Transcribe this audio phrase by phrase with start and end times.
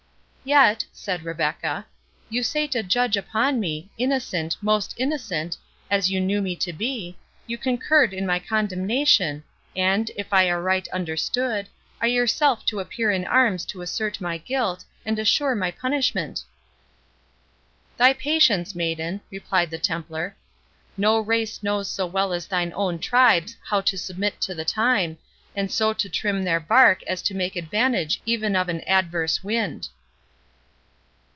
[0.43, 1.85] "Yet," said Rebecca,
[2.27, 8.25] "you sate a judge upon me, innocent—most innocent—as you knew me to be—you concurred in
[8.25, 9.43] my condemnation,
[9.75, 11.69] and, if I aright understood,
[12.01, 16.43] are yourself to appear in arms to assert my guilt, and assure my punishment."
[17.95, 20.35] "Thy patience, maiden," replied the Templar.
[20.97, 25.19] "No race knows so well as thine own tribes how to submit to the time,
[25.55, 29.89] and so to trim their bark as to make advantage even of an adverse wind."